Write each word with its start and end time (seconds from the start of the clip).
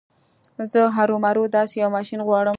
زه 0.71 0.79
هرو 0.97 1.15
مرو 1.23 1.43
داسې 1.57 1.75
يو 1.81 1.89
ماشين 1.97 2.19
غواړم. 2.27 2.49